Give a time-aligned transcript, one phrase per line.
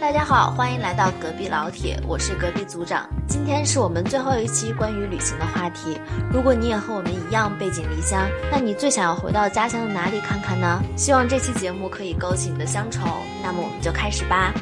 [0.00, 3.06] 大家好，欢迎来到隔壁老铁，我是隔壁组长。
[3.28, 6.00] 今天是我们最后一期关于旅行的话题。
[6.32, 10.82] 如果你也和我们一样背井离乡，那你最想要回到家乡的哪里看看呢？
[10.96, 13.04] 希望这期节目可以勾起你的乡愁。
[13.42, 14.54] 那么我们就开始吧。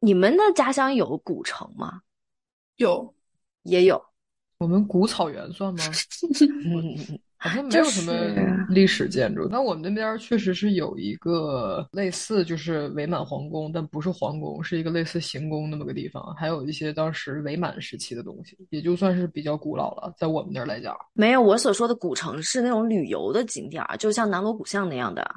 [0.00, 2.00] 你们的家乡有古城吗？
[2.76, 3.14] 有，
[3.62, 4.02] 也有。
[4.56, 5.84] 我们古草原算吗？
[7.38, 8.12] 好像没有什么
[8.70, 20.12] 历史建筑，但我们那边确实是有一个类似，就是伪满皇宫，但不是皇宫，是一个类似行宫那么个地方，还有一些当时伪满时期的东西，也就算是比较古老了。
[20.16, 25.30] 在我们那儿来讲，没有我所说的古城是那种旅游的景点，就像南锣鼓巷那样的。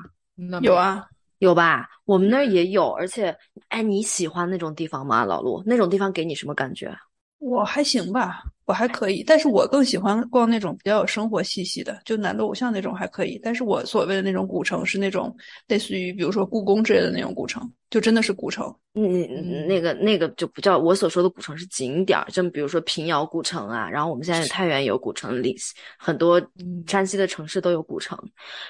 [0.61, 1.05] 有啊，
[1.39, 1.87] 有吧？
[2.05, 3.35] 我们那儿也有，而且，
[3.67, 5.61] 哎，你喜欢那种地方吗，老陆？
[5.65, 6.91] 那种地方给你什么感觉？
[7.39, 8.43] 我还行吧。
[8.65, 13.39] 我还可以，但是我更喜欢逛那种比较有生活气息的，就南锣鼓巷那种还可以。
[13.41, 15.35] 但是我所谓的那种古城是那种
[15.67, 18.71] 类似于比如说故宫之类的那种古城，就真的是古城。
[18.93, 23.89] 嗯嗯，那个那个就不叫我所说的古城，是景点儿，就比如说平遥古城啊。
[23.89, 25.57] 然后我们现在太原有古城，里
[25.97, 26.39] 很多
[26.85, 28.15] 山西的城市都有古城。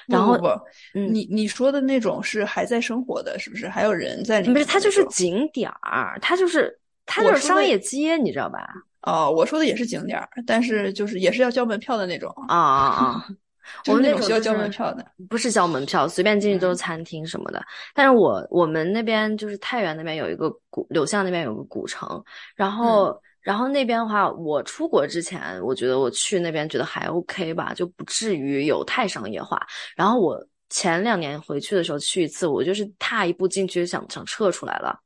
[0.06, 0.48] 然后不，
[0.94, 3.68] 你你说的那种是还在生活的，是不是？
[3.68, 4.54] 还有人在里面？
[4.54, 6.79] 不是，它就是景点儿，它就是
[7.10, 8.66] 它就是商业街，你知道吧？
[9.02, 13.26] 哦，我说的也是景点儿，但是就是也是要交门票的那种啊啊啊！
[13.88, 17.64] 我们那种需要交门票的，不是交门票，随便进去都是餐厅什么的。
[17.94, 22.22] 但是我我们那边就是太原那边有一个古柳巷那边有个古城，
[22.54, 29.58] 然后然后那边的话，我出国之前，我觉得我去那边觉得还 OK 吧，就不至于有太商业化。
[29.96, 30.38] 然后我
[30.70, 34.98] 前两年回去的时候去一次，我就是踏一步进去想想撤出来了。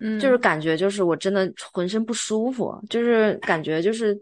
[0.00, 4.18] 嗯，就是感觉就是我真的浑身不舒服，就是感觉就是，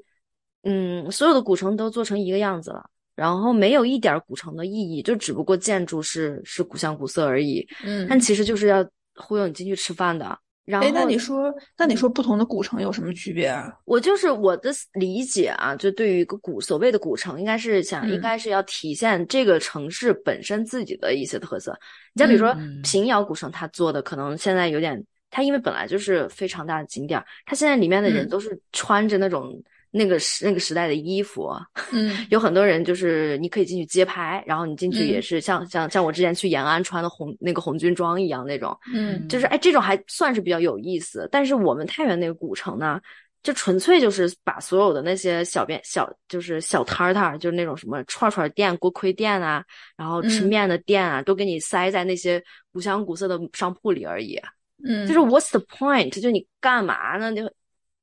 [0.64, 7.66] 嗯，所有的古城都做成一个样子了，然后没有一点古城的意义，就只不过建筑是是古香古色而已。
[7.84, 10.38] 嗯，但其实就是要忽悠你进去吃饭的。
[10.68, 13.72] 然后，那你说，那你说不同的古城有什么区别啊？
[13.84, 21.72] 我就是我的理解啊，就对于一个古所谓的古城，应该是想应该是要体现这个城市本身自己的一些特色。
[22.12, 25.02] 你像比如说平遥古城，它做的可能现在有点。
[25.30, 31.50] 它因为本来就是非常大的景点，它现在里面的人都是穿着那种那个时那个时代的衣服，
[31.92, 41.28] 嗯，有很多人就是你可以进去街拍，然后你进去也是像像像我之前去延安穿的红那个红军装一样那种，嗯，就是哎这种还算是比较有意思。
[41.32, 43.00] 但是我们太原那个古城呢，
[43.42, 49.64] 就纯粹就是把所有的那些小便小就是小摊摊，就是那种什么串串店、锅盔店啊，
[49.96, 54.38] 然后吃面的店啊，都给你塞在那些古香古色的商铺里而已。
[54.84, 56.20] 嗯，就是 What's the point？
[56.20, 57.34] 就你干嘛呢？
[57.34, 57.50] 就，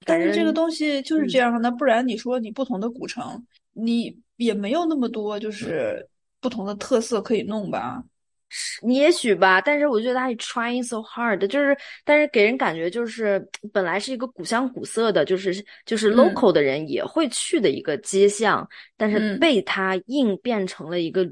[0.04, 6.08] 但是这个东西就是这样那，不然你说你不同的古城，你也没有那么多就是
[6.40, 8.04] 不同的特色可以弄吧？
[8.50, 21.26] 是，你也许吧，但是我觉得他 trying so hard，就是但是给人感觉就是本来是一个古香古色的，就是就是 local 的人也会去的一个街巷，但是被他硬变成了一个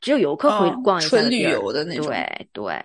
[0.00, 1.96] 只有游客会逛一下纯旅游的那。
[1.96, 2.84] 种，对对。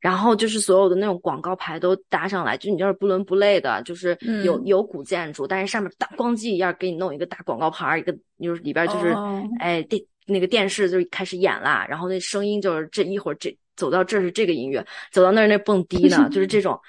[0.00, 9.14] 然后就是所有的那种广告牌都搭上来，就你就是不伦不类的，就是有有古建筑，但是上面大咣叽一样给你弄一个大广告牌，一个就是里边就是
[9.58, 16.80] 哎电那个电视就开始演啦，然后那声音就是这一会儿这走到这是这个音乐，走到那儿那蹦迪呢，就是这种。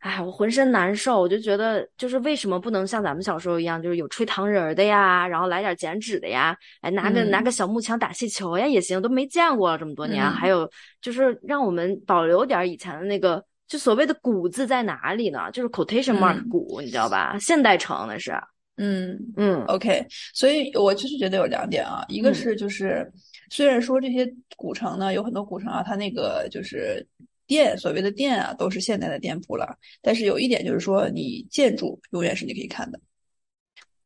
[0.00, 10.24] 哎，我浑身难受，我就觉得，就是为什么不能像咱们小时候一样，就是有吹糖人的呀，然后来点剪纸的呀，哎，拿个拿个小木枪打气球呀也行，都没见过了这么多年。
[10.24, 10.66] 还有
[11.02, 15.50] 就是让我们保留点以前的那个，就所谓的“古”字在哪里呢？
[15.52, 17.36] 就是 quotation mark 古，你知道吧？
[17.38, 18.32] 现代城那是。
[18.78, 20.06] 嗯嗯，OK。
[20.32, 23.06] 所以我就是觉得有两点啊，一个是就是
[23.50, 27.06] 虽然说这些古城呢有很多古城啊，它那个就是。
[27.50, 29.76] 店所谓的店啊，都是现代的店铺了。
[30.00, 33.00] 但是有一点就是说，你建筑永远是你可以看的。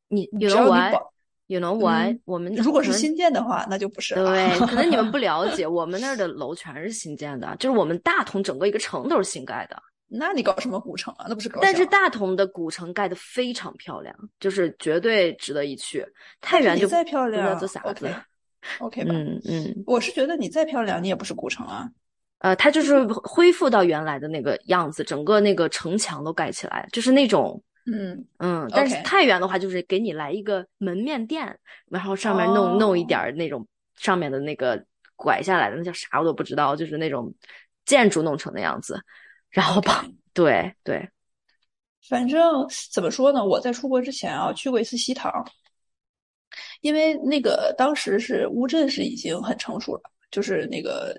[0.09, 1.12] 你你保，
[1.49, 2.19] 有能玩。
[2.25, 4.32] 我们如果是新建的话，那就不是了。
[4.32, 9.76] 对，可能你们不了解， 我们那儿的楼全是新建的，就是我们大同整个一个城都是新盖的。
[10.06, 11.26] 那你搞什么古城啊？
[11.29, 11.61] 那不是搞？
[11.61, 16.06] 但是大同的古城盖的非常漂亮，就是绝对值得一去。
[16.41, 18.08] 太原就再漂亮，这啥子
[18.79, 19.14] ？OK 吧。
[19.14, 21.91] 嗯嗯，我是觉得你再漂亮，你也不是古城啊。
[22.40, 28.69] 呃，它就是恢复到原来的那个样子，整个那个城墙都盖起来，就是那种，嗯嗯。
[28.70, 31.58] 但是太原的话，就是给你来一个门面店，
[31.88, 33.66] 然后上面弄弄一点那种
[33.96, 34.84] 上面的那个
[35.16, 37.32] 拐下来的那叫啥我都不知道，就是那种
[37.86, 39.00] 建筑弄成的样子，
[39.48, 40.04] 然后把
[40.34, 41.08] 对对。
[42.06, 45.32] 反正怎么说呢，我在出国之前啊，去过一次西塘，
[46.82, 51.19] 因为那个当时是乌镇是已经很成熟了，就是那个。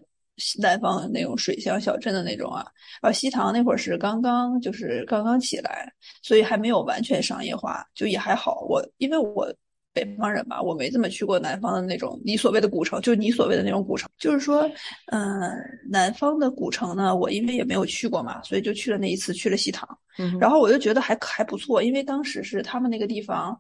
[0.60, 2.66] 南方那种水乡小镇的那种啊。
[3.02, 5.92] 然后西塘那会儿是刚刚就是刚刚起来，
[6.22, 8.66] 所以还没有完全商业化，就也还好。
[8.70, 9.54] 我因为我。
[9.96, 14.10] 北方人吧，我没怎么去过南方的那种你所谓的古城，就是你所谓的那种古城。
[14.20, 14.70] 就是说，
[15.10, 15.50] 嗯，
[15.90, 19.88] 南方的古城呢，我因为也没有去过嘛，所以就去了那一次，去了西塘。
[20.18, 23.58] 嗯，然后我就觉得还还不错，因为当时是他们那个地方，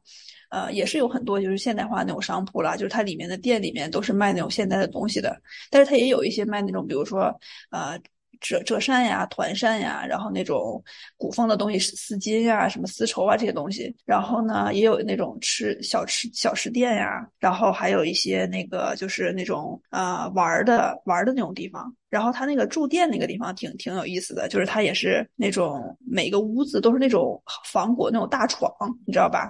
[0.50, 5.40] 呃，也是有很多就是现代化那种商铺啦，就是它里面的店里面都是卖那种现代的东西的，
[5.70, 7.34] 但是它也有一些卖那种，比如说，
[7.72, 8.00] 呃。
[8.42, 10.84] 折折扇呀，团扇呀，然后那种
[11.16, 13.96] 古风的东西，丝巾呀，什么丝绸啊这些东西。
[14.06, 21.96] 然后呢，也有那种吃小吃小吃店呀，然后还有一些那个就是那种啊玩的玩的那种地方。
[22.10, 28.72] 然后他那个住店那个地方挺挺有意思的，就是它也是那种每个屋子都是那种仿古那种大床，
[29.06, 29.50] 你知道吧？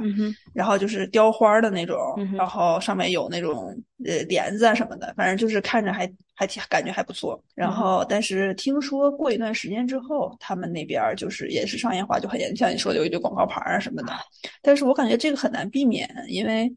[0.54, 1.98] 然后就是雕花的那种，
[2.38, 3.76] 然后上面有那种
[4.06, 7.40] 呃帘子啊什么的，反正就是看着还还挺感觉还不错。
[7.54, 14.14] 然后但是听说过一段时间之后，他们那边就是也是商业化就很严重，像你说的有一堆广告牌啊什么的。
[14.62, 16.74] 但是我感觉这个很难避免，因为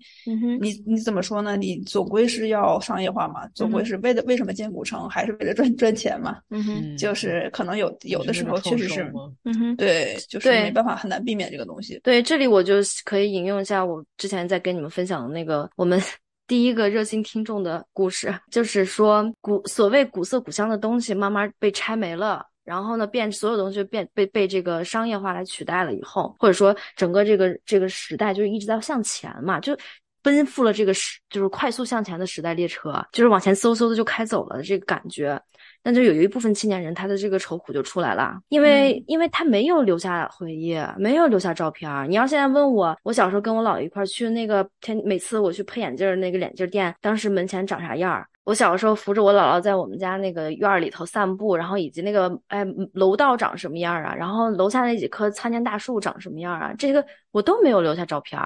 [0.61, 1.57] 你你怎么说呢？
[1.57, 5.68] 你总归是要商业化嘛，总归是为了为什么建古城，还是为了赚。
[5.77, 9.13] 赚钱嘛，嗯哼，就是可能有有的时候确实是，
[9.45, 11.99] 嗯哼，对，就是没办法很难避免这个东西。
[12.03, 12.75] 对，这里我就
[13.05, 16.01] 可以引用一下我之前在跟你们分享的那个我们
[16.47, 29.77] 第一个热心听众的故事，就是说古所谓古色古香的东西慢慢被拆没了，然后呢变所有东西变被被这个商业化来取代了以后，或者说整个这个这个时代就一直在向前嘛，就。
[30.23, 35.41] 奔赴了这个时，就是快速向前的时代列车，就是往前嗖嗖的就开走了这个感觉。
[35.85, 41.89] 那就有一部分青年人，他的这个愁苦就出来了，因为因为他没有留下回忆，没有留下照片。
[42.11, 48.23] 你要现在问我，我小时候跟我姥爷一块去那个天，每次我去配眼镜那个眼镜店，当时门前长啥样？
[48.45, 54.15] 我小时候扶着我姥姥在我们家那个院里头散步，然后以及那个哎楼道长什么样啊？
[54.15, 56.75] 然后楼下那几棵参天大树长什么样啊？
[56.77, 58.41] 这个我都没有留下照片。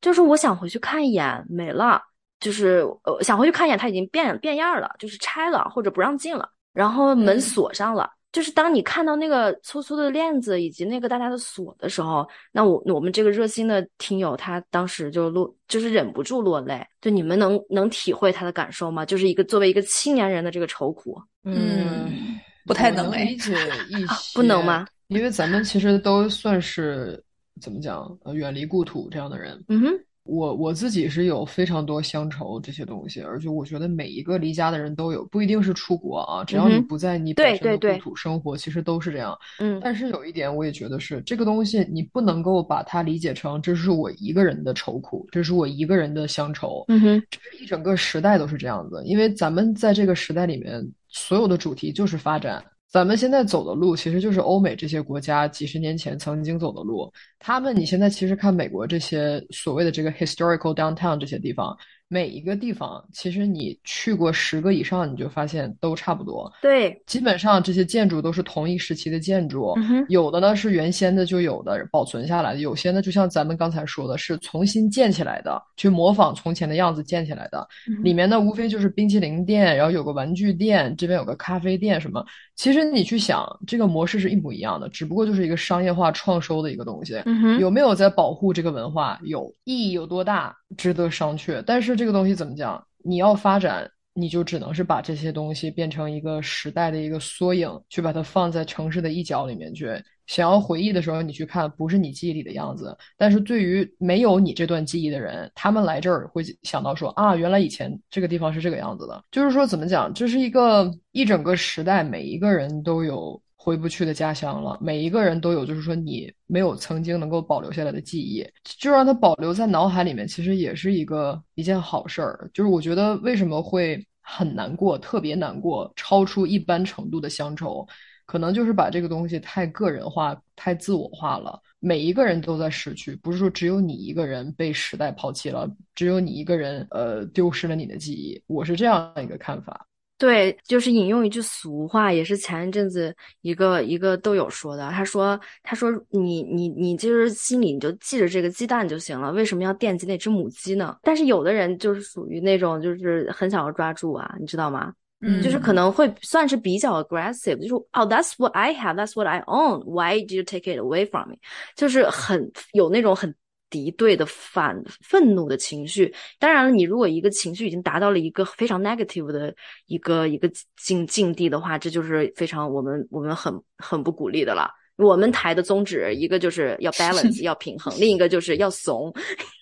[0.00, 2.02] 就是我想回去看一眼，没了。
[2.38, 8.10] 就是呃，想回去看一眼，它已经变变样了，就是拆了或者不让进了，然后门锁上了。
[8.30, 16.86] 就是当你看到那个粗粗的链子以及那个大大的锁的时候，那我我们这个热心的听友他当时就落，就是忍不住落泪。
[17.00, 19.06] 就你们能能体会他的感受吗？
[19.06, 21.18] 就是一个作为一个青年人的这个愁苦。
[21.44, 23.54] 嗯，不太能理解
[23.88, 24.86] 一些，不能吗？
[25.06, 27.24] 因为咱们其实都算是。
[27.60, 28.18] 怎么讲？
[28.24, 29.92] 呃，远离故土这样的人，嗯哼，
[30.24, 39.36] 我我自己是有非常多乡愁这些东西，而且我觉得每一个离家的人都有，不一定是出国啊，只要你不在你本身的故土生活，其实都是这样。
[39.58, 46.84] 嗯，但是有一点，我也觉得是这个东西，你不能够把它理解成这是我一个人的愁苦，这是我一个人的乡愁。
[46.88, 52.62] 嗯哼，这是一整个时代都是这样子，因为咱们在这个时代里面，所有的主题就是发展。
[52.90, 57.12] 咱们现在走的路，其实就是欧美这些国家几十年前曾经走的路。
[57.38, 61.76] 他们，你现在其实看美国这些所谓的这个 historical downtown 这些地方。
[62.08, 66.50] 每一个地方，其实你去过十个以上，你就发现都差不多。
[66.62, 77.66] 对，基本上这些建筑都是同一时期的建筑，嗯、有的呢是原先的就有的保存下来的，有些呢就像咱们刚才说的，是重新建起来的，去模仿从前的样子建起来的。
[78.04, 82.24] 里面呢无非就是冰淇淋店，然后有个玩具店，这边有个咖啡店什么。
[82.54, 87.20] 其实你去想，这个模式是一模一样的，只不过就是一个商业化创收的一个东西。
[87.58, 89.18] 有没有在保护这个文化？
[89.24, 90.56] 有，意义有多大？
[90.76, 91.62] 值得商榷。
[91.66, 92.82] 但是这个东西怎么讲？
[93.04, 99.88] 你要发展，你就只能是把这些东西变成一个时代的一个缩影，去把它放在城市的一角里面去。
[100.26, 102.98] 想要回忆的时候，你去看，不是你记忆里的样子。
[103.16, 109.22] 但是对于没有你这段记忆的人，他们来这儿会想到说啊，原来以前这个地方是这个样子的。
[109.30, 110.12] 就是说，怎么讲？
[110.12, 114.78] 这是一个一整个时代，每一个人都有回不去的家乡了。
[114.80, 122.48] 每一个人都有，就是说你没有曾经能够保留下来的记忆，就让它保留在脑海里面，其实也是一个一件好事儿。
[122.54, 127.84] 就是我觉得为什么会很难过，特别难过，超出一般程度的乡愁。
[128.24, 131.60] 可能就是把这个东西太个人化、太自我化了。
[131.80, 138.40] 每一个人都在失去，不是说只有你一个人被时代抛弃了，只有你一个人呃丢失了你的记忆。
[138.46, 139.85] 我是这样的一个看法。
[140.18, 144.90] 对，就是引用一句俗话，也是前一阵子一个一个豆友说的。
[144.90, 154.92] 他说：“他说你你你就是心里你就记着这个鸡蛋就行了，为什么要惦记那只母鸡呢？”但是有的人就是属于那种就是很想要抓住啊，你知道吗？
[155.20, 159.82] 嗯，就是可能会算是比较 aggressive，就是哦，that's what I have, that's what I own.
[159.84, 161.36] Why do you take it away from me？
[161.74, 163.34] 就是很有那种很
[163.68, 166.14] 敌对的反愤怒的情绪。
[166.38, 169.54] 当然了，你如果一个情绪已经达到了一个非常 negative 的
[169.86, 174.70] 一个一个境境地的话，这就是非常我们我们很很不鼓励的了。
[174.96, 179.12] 我们台的宗旨一个就是要 balance 要平衡，另一个就是要怂，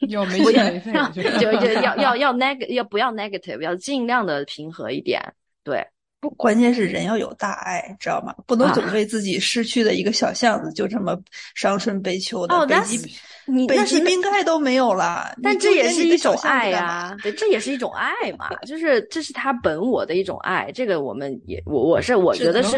[0.08, 1.22] 要没心没肺，就
[1.58, 5.20] 就要要要 neg 要不要 negative，要尽量的平和一点，
[5.64, 5.84] 对。
[6.30, 8.34] 关键是人要有大爱，知道吗？
[8.46, 11.18] 不能总为自己失去的一个小巷子就这么
[11.54, 12.66] 伤春悲秋的。
[12.66, 13.16] 北极，
[13.46, 17.16] 你北极冰盖都没有了，但这也是一种爱呀。
[17.22, 20.70] 对，这也是一种爱嘛，就是这是他本我的一种爱。
[20.72, 22.76] 这个我们也，我我是我觉得是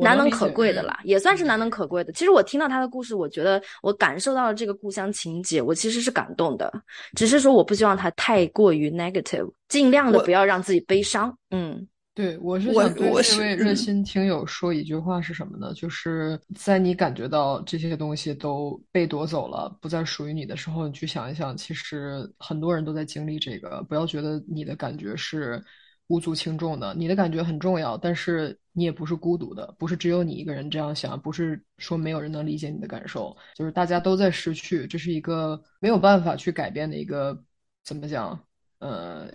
[0.00, 2.12] 难能可贵的啦，也算是难能可贵的。
[2.12, 6.72] 其实我听到他的故事，我觉得我感受到了这个故乡情节，我其实是感动的。
[7.16, 11.36] 只是说我不希望他太过于 negative，尽量的不要让自己悲伤。
[11.50, 11.86] 嗯。
[12.14, 15.74] 对，我是想对这位热心听友说一句话是什么呢？
[15.74, 23.82] 就是在你感觉到这些东西都被夺走了，不再属于你的时候，你去想一想，其实很多人都在经历这个。
[23.88, 25.60] 不要觉得你的感觉是
[26.06, 37.36] 无足轻重的，你的感觉很重要，但是你也不是孤独的，不是只有你一个人这样想，不是说没有人能理解你的感受，就是大家都在失去，这是一个没有办法去改变的一个
[37.82, 38.40] 怎么讲？
[38.78, 39.28] 呃。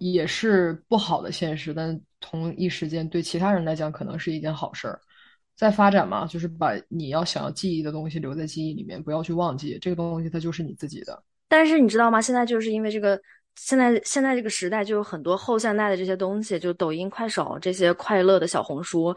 [0.00, 4.98] 也是不好的现实，但同一时间对其他人来讲可能是一件好事儿。
[5.54, 11.22] 在发展嘛，就是把你要想要记忆的东西留在记忆里面，不要去忘记这个东西，它就是你自己的。
[11.48, 12.18] 但是你知道吗？
[12.18, 13.20] 现在就是因为这个，
[13.56, 19.14] 现在现在这个时代就有很多后现代的这些东西，就抖音、快手这些快乐的小红书，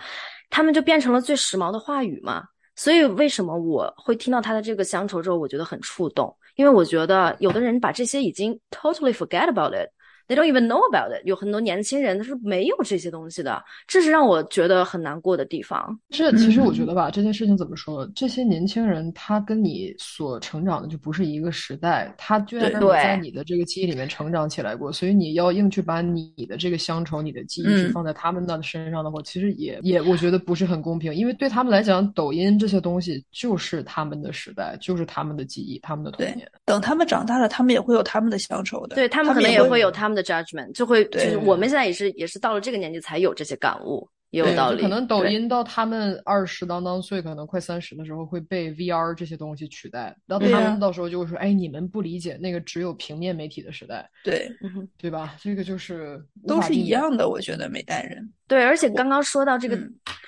[0.49, 2.43] 他们就变成了最时髦的话语嘛。
[2.75, 6.35] 所以为什么我会听到他的这个乡愁之后，我觉得很触动？
[6.55, 9.89] 因为我觉得有的人把这些已经 totally forget about it。
[10.27, 11.25] They don't even know about it。
[11.25, 15.99] 有很多年轻人他是没有这些东西的，这是让我觉得很难过的地方。
[16.09, 18.09] 这其实我觉得吧，这件事情怎么说？
[18.15, 36.49] 这些年轻人他跟你所成长的就不是一个时代，他居然在你的这个记忆里面成长起来过，所以你要硬去把你的这个乡愁、你的记忆去放在他们的身上的话，其实也也我觉得不是很公平，因为对他们来讲，抖音这些东西就是他们的时代，就是他们的记忆，他们的童年。
[36.63, 38.95] 等他们长大了，他们也会有他们的乡愁的。
[38.95, 40.12] 对他们可能也会有他们。
[40.13, 44.81] 的 judgment 就会就是我们现在也是也是到了这个年纪才有这些感悟，也有道理。
[44.81, 54.49] 可能抖音到他们二十当当岁，可能快三十的时候会被 VR 这些东西取代，到他们到时候就会说：“哎，你们不理解那个只有平面媒体的时代。”对，
[54.97, 55.35] 对吧？
[55.41, 58.27] 这个就是都是一样的，我觉得每代人。
[58.47, 59.77] 对，而且刚刚说到这个，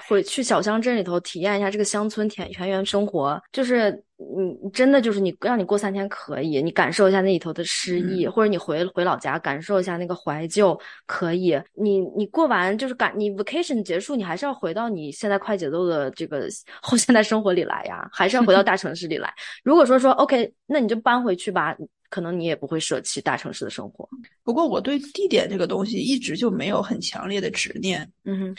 [0.08, 11.60] 回去小乡镇里头体验一下这个乡村田田园生活，就是你真的就是你让你过三天可以，你感受一下那里头的诗意，或者你回回老家感受一下那个怀旧可以。
[11.74, 16.48] 你你过完就是感你 vacation 结束，你还是要回到你现在快节奏的这个
[16.82, 19.34] 后 现代生活里来呀，还是要回到大城市里来。
[19.64, 21.76] 如果说说 OK，那你就搬回去吧。
[22.08, 24.08] 可能你也不会舍弃大城市的生活。
[24.44, 28.10] 不过我对地点这个东西一直就没有很强烈的执念。
[28.24, 28.56] 嗯哼，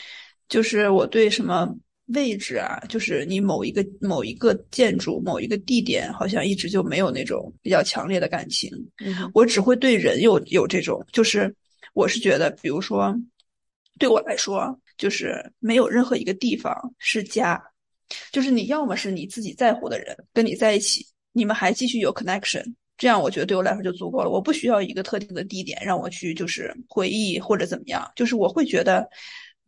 [0.47, 1.67] 就是我对什么
[2.13, 8.71] 位置啊，就是你某一个某一个建筑某一个地点，好像一直就没有那种比较强烈的感情。
[9.03, 11.53] 嗯，我只会对人有有这种，就是
[11.93, 13.13] 我是觉得，比如说
[13.99, 17.61] 对我来说，就是没有任何一个地方是家，
[18.31, 22.63] 就是你要么是你自己在乎的人跟你在一起，你们还继续有 connection。
[22.97, 29.07] 这样我觉得对我来说就足够了，我不需要一个特定的地点让我去就是回忆或者怎么样，就是我会觉得，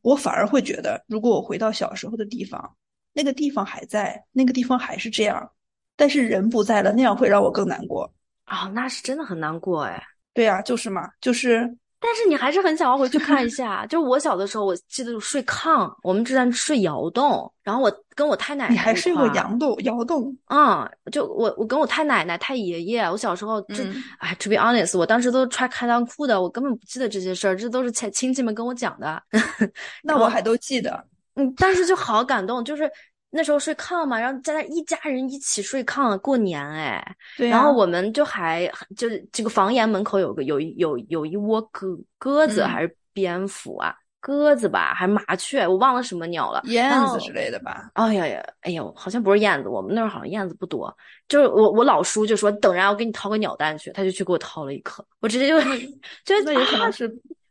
[0.01, 2.75] 我反而会觉得，如果我回到小时候的地方，
[3.13, 5.51] 那个地方还在，那个地方还是这样，
[5.95, 8.11] 但是人不在了，那样会让我更难过
[8.45, 10.01] 啊，那是真的很难过哎。
[10.33, 11.77] 对呀，就是嘛，就是。
[12.01, 13.85] 但是你还是很想要回去 看一下。
[13.85, 19.75] 就我小的时候，我记得睡炕，我们之前睡窑洞，然后我跟我太奶奶，你还睡过窑洞？
[19.83, 20.35] 窑洞？
[20.47, 23.83] 嗯，就我我跟我太奶奶、太爷爷，我小时候就
[24.19, 29.21] 哎，to be honest，我当时都穿开裆裤的，我根本不记得这些事儿，这都是亲亲戚们跟我讲的。
[30.03, 32.89] 那我还都记得，嗯，但是就好感动，就是。
[33.31, 37.47] 那时候睡炕嘛，然后在那一家人一起睡炕过年，哎，对。
[37.47, 43.93] 然后我们就还就是这个房檐门口有个有有有一窝鸽鸽子还是蝙蝠啊？
[44.21, 45.65] 鸽子吧，还是麻雀？
[45.65, 47.89] 我忘了什么鸟了，燕子之类的吧？
[47.93, 50.93] 哎呀呀，哎呦，好像不是燕子，我们那儿好像燕子不多。
[51.27, 55.57] 就是我我老叔就说等着，我给你掏个鸟蛋去，他就去给我掏了一颗，我直接就
[56.25, 57.07] 就那也可能是。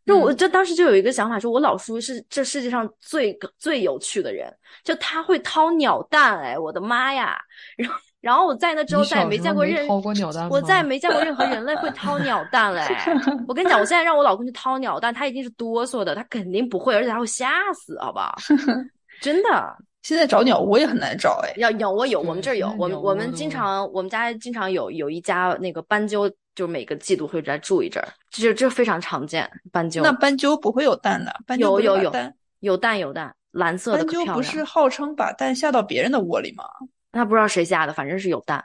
[0.08, 7.38] 就我就当时就有一个想法，说我老叔是这世界上最最有趣的人，就他会掏鸟蛋，哎，我的妈呀！
[7.76, 12.82] 然后然后我在那之后再也没见过任掏过鸟蛋我再也没见过任何人类会 掏鸟蛋嘞。
[13.46, 18.34] 我跟你讲，我现在让我老公去掏鸟蛋，他一定是哆嗦的，他肯定不会，而且他会吓死，好不好？
[19.20, 19.76] 真的。
[20.08, 21.52] 现在找鸟窝也很难找哎。
[21.58, 29.46] 要鸟窝有，我们这儿有，我们我们经常我们家经常有有一家那个斑鸠，就每个季度会来住一阵儿，这这非常常见。
[29.70, 32.12] 斑鸠那斑鸠不会有蛋的，斑鸠有有有
[32.60, 33.98] 有蛋有蛋，蓝色的。
[33.98, 36.64] 斑鸠不是号称把蛋下到别人的窝里吗？
[37.12, 38.64] 那不知道谁下的，反正是有蛋。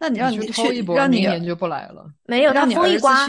[0.00, 2.04] 那你让你偷一波，明年就不来了。
[2.24, 3.26] 没有，他风一刮，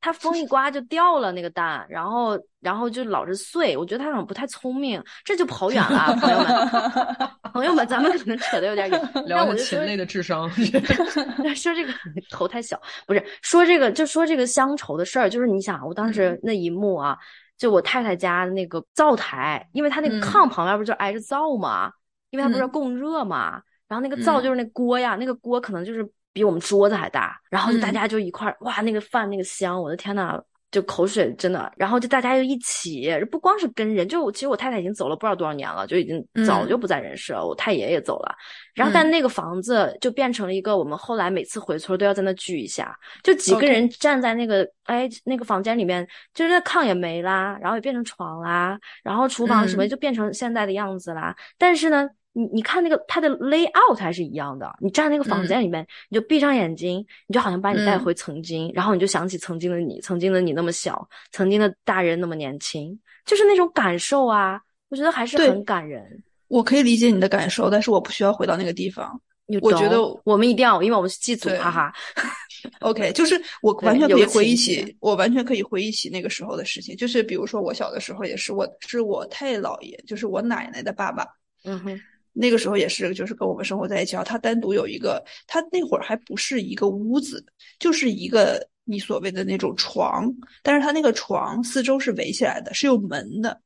[0.00, 3.76] 他风一刮就掉了那个蛋，然后然后就老是碎。
[3.76, 7.28] 我觉得他好像不太聪明，这就跑远了，朋友们。
[7.52, 9.10] 朋友们，咱们可能扯得有点远。
[9.26, 10.48] 聊我禽类的智商。
[11.54, 11.92] 说这个
[12.30, 15.28] 头太小，不是说这个，就说这个乡愁的事儿。
[15.28, 17.16] 就是你想，我当时那一幕啊，
[17.58, 21.90] 就我太太家的那个灶台，因为他那个炕旁边不就挨着灶嘛，
[22.30, 23.60] 因为他不是要供热嘛。
[23.88, 30.40] 然后那个灶就是那锅呀，那个锅可能就是比我们桌子还大，然后就大家就一块儿，哇，那个饭那个香，我的天呐，
[30.72, 31.70] 就口水真的。
[31.76, 37.46] 然后就大家就一起，不光是跟人，就其实我太太已经走了不知道多少年了，就已经早就不在人世了。
[37.46, 38.34] 我太爷也走了，
[38.74, 51.36] 然后但那个房子就变成了一个，我们后来每次回村都要在那聚一下，就几个人站在那个哎那个房间里面，就是那炕也没啦，然后也变成床啦，然后厨房什么就变成现在的样子啦。
[51.58, 52.08] 但是呢。
[52.34, 64.60] 你你看那个它的 layout 还是一样的，你站那个房间里面，你就闭上眼睛，你就好像把你带回曾经，然后你就想起曾经的你，曾经的你那么小，曾经的大人那么年轻，就是那种感受啊，
[64.90, 66.22] 我觉得还是很感人。
[66.48, 69.20] 我可以理解你的感受，但是我不需要回到那个地方。
[69.60, 71.92] 我觉得我们一定要，因为我们是祭祖，哈哈。
[72.80, 76.96] OK，就是我 完全可以回忆起，我完全可以回忆起那个时候的事情。
[76.96, 81.26] 就是比如说我小的时候也是，我是我太姥爷，就是我奶奶的爸爸。
[81.64, 82.00] 嗯哼。
[82.34, 84.24] 那个时候也是，就是跟我们生活在一起啊。
[84.24, 87.44] 他单独有一个，他那会儿还不是一个屋子，
[87.78, 90.28] 就是一个你所谓的那种床，
[90.62, 93.60] 但是他那个床四周是围起来的，是有门的。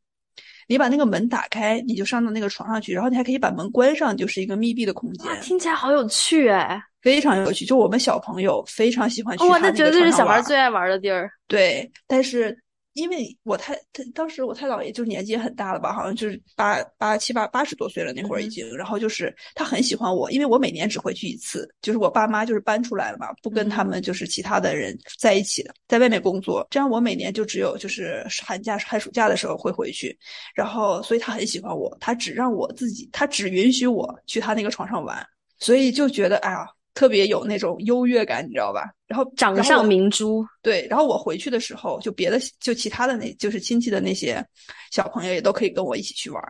[0.67, 5.41] 你把那个门打开，你就上到那个床上去，然后你还可以把门关上，就是一个密闭的空间。
[5.41, 7.65] 听起来好有趣哎，非常有趣。
[7.65, 9.47] 就我们小朋友非常喜欢去。
[9.47, 11.31] 哇，那绝对是小孩最爱玩的地儿。
[11.47, 12.57] 对，但是。
[12.99, 30.19] 因为我太他当时我太姥爷就是年纪也很大了吧，好像就是八八七八八十多岁了那会儿已经，然后就是他很喜欢我，因为我每年只回去一次，就是我爸妈就是搬出来了嘛，不跟他们就是其他的人在一起的，在外面工作，这样我每年就只有就是寒假寒暑假的时候会回去，
[30.55, 35.25] 然后所以他很喜欢我，他只让我自己，他只允许我去他那个床上玩，
[35.59, 36.67] 所以就觉得哎呀。
[36.99, 38.91] 特别有那种优越感，你知道吧？
[39.07, 40.85] 然后掌上明珠，对。
[40.91, 44.45] 然后我回去的时候，就别的就其他的那，就是亲戚的那些
[44.91, 46.43] 小朋友也都可以跟我一起去玩，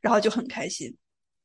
[0.00, 0.90] 然后就很开心。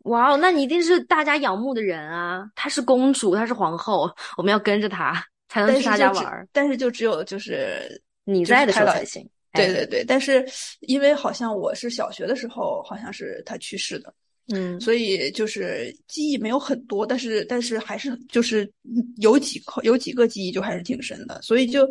[0.04, 2.50] 哇哦，那你一定是大家仰慕的人啊！
[2.56, 6.48] 她是公主，她是皇后，我们要跟着她才能去她家玩。
[6.54, 9.30] 但是就只有就是你在的时候才行。
[9.52, 10.46] 对对对，但是
[10.80, 14.13] 因为好像我是小学的时候，好像是她去世的。
[14.53, 18.71] 嗯，所以就是记忆没有很多，但是但是还是就是
[19.17, 21.89] 有几个有几个记忆就还是挺深的，所以就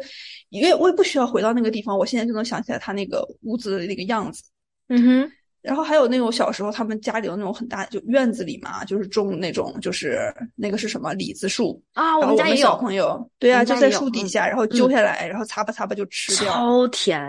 [0.51, 4.45] 因为我也不需要回到那个地方，我现在就能想起来他那个屋子的那个样子。
[4.89, 17.21] 嗯哼，然后还有那种小时候他们家里的那种很大就院子里嘛，就是种那种就是那个是什么李子树啊，我们家也有小朋友，对啊，就在树底下，然后揪下来，然后擦吧擦吧就吃掉，超甜。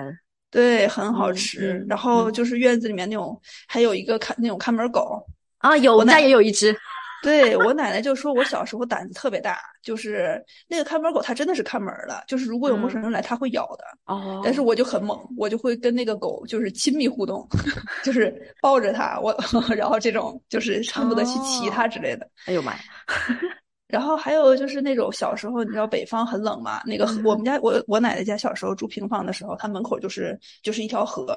[0.56, 1.86] 对，很好吃。
[1.86, 3.38] 然后就是院子里面那种，
[3.68, 5.22] 还有一个看那种看门狗
[5.58, 6.74] 啊，有我家也有一只。
[7.22, 13.84] 对我奶奶就说，我小时候胆子特别大，就是那个看门狗，它真的是看门的，就是如果有陌生人来，它会咬的。
[14.06, 14.42] 哦。
[14.46, 17.46] 但是我就很猛，我就会跟那个狗就是亲密互动，
[18.02, 19.36] 就是抱着它，我
[19.76, 22.30] 然后这种就是恨不得去骑它之类的。
[22.46, 22.80] 哎呦妈呀！
[23.88, 26.82] 然后还有就是那种小时候，你知道北方很冷嘛？
[26.86, 31.28] 那个我们家我我奶奶家小时候住平房的时候，它门口就是就是一条河，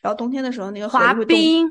[0.00, 1.68] 然后冬天的时候那个河会冰。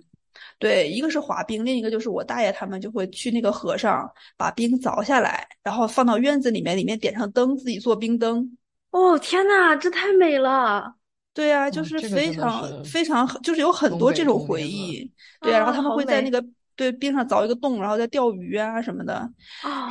[0.60, 8.58] 对，一个是滑冰，另一个就是我大爷他们就会去那个河上把冰凿下来，然后放到院子里面，里面点上灯，自己做冰灯。
[8.92, 10.94] 哦天呐，这太美了！
[11.34, 15.10] 对啊，就是非常非常就是有很多这种回忆。
[15.42, 16.44] 对啊，然后他们会在那个。
[16.78, 19.30] 对，边上凿一个洞，然后再钓鱼啊什么的，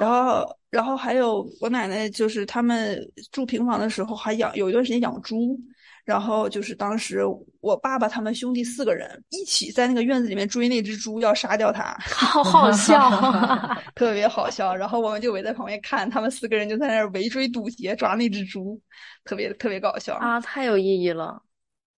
[0.01, 2.99] 然后，然后还有我奶奶，就是他们
[3.33, 5.59] 住平房的时候还养，有一段时间养猪，
[6.05, 7.23] 然后就是当时
[7.61, 13.11] 我爸爸他们兄弟四个人一起在那个院子里面追那只猪，要杀掉它， 好好笑，
[13.97, 14.73] 特别好笑。
[14.73, 18.81] 然后我们就围在旁边看，他们四个人就在那儿围追堵截抓那只猪，
[19.25, 21.43] 特别特别搞笑啊，太有意义了。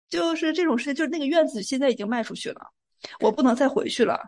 [0.08, 2.60] 就是这种事情，就是那个院子现在已经卖出去了。
[3.20, 4.20] 我不能再回去了，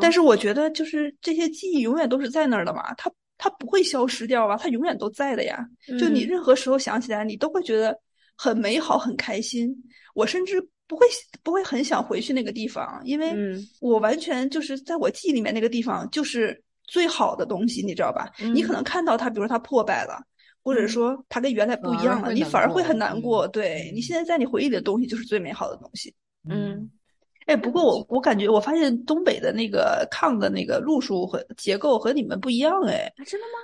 [0.00, 4.56] 但是我觉得就是这些记忆永远都是在那儿的嘛，它它不会消失掉吧？
[4.56, 5.66] 它永远都在的呀。
[5.98, 7.98] 就你任何时候想起来，你都会觉得
[8.36, 9.74] 很美好、很开心。
[10.14, 11.06] 我甚至不会
[11.42, 13.34] 不会很想回去那个地方，因为
[13.80, 18.32] 我完全就是在我记忆里面那个地方就是最好的东西，你知道吧？
[18.54, 20.18] 你可能看到它，比如说它破败了，
[20.62, 23.46] 或者说它跟原来不一样了，你反而会很难过。
[23.46, 26.14] 对你现在在你回忆里的东西就是最美好的东西。
[26.48, 26.88] 嗯，
[27.46, 33.58] 哎，不过我我感觉我发现东北的那个炕的那个路数和结构和你们不一样，哎，真的吗？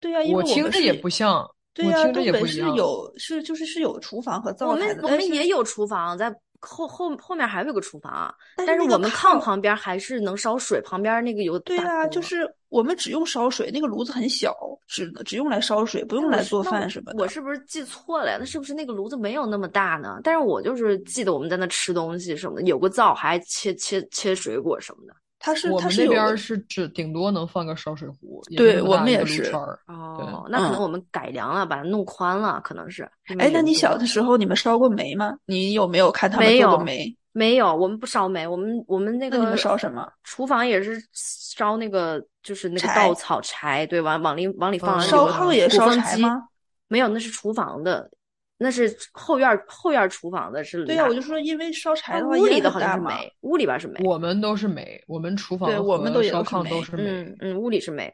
[0.00, 1.48] 对呀，因为我听着也不像。
[1.72, 6.34] 对呀，东北是有是就是是有厨房和灶台的，我们也有厨房在。
[6.60, 8.34] 后后后面还有个厨房，
[8.66, 14.54] 但是我们炕旁边还是能烧水，旁边那个有对啊，就是我们只用烧水，那个炉子很小，
[14.86, 17.18] 只只用来烧水，不用来做饭什么的。
[17.18, 18.36] 我是不是记错了呀？
[18.38, 20.20] 那是不是那个炉子没有那么大呢？
[20.22, 25.14] 但是我就是记得我们在那吃东西什么的，有个灶，还切切切水果什么的。
[25.38, 29.50] 它是我们那边是只顶多能放个烧水壶，对我们也是
[29.86, 33.08] 哦，那可能我们改良了，把它弄宽了，可能是。
[33.38, 35.36] 哎，那你小的时候你们烧过煤吗？
[35.46, 37.16] 你有没有看他们做过煤？
[37.32, 39.36] 没有，我们不烧煤，我们我们那个。
[39.36, 40.10] 那你们烧什么？
[40.24, 45.00] 厨房也是烧那个，就是那个稻草柴，对，往往里往里放。
[45.00, 46.42] 烧炕也烧柴吗？
[46.88, 48.10] 没有，那是厨房的。
[48.58, 50.84] 那是后院后院厨房的是。
[50.84, 54.00] 对呀，我就说，因为烧柴的话，屋里的好像是煤，屋里边是煤。
[54.04, 57.04] 我们都是煤，我们厨房对，我们都烧炕都是煤。
[57.06, 58.12] 嗯嗯，屋里是煤，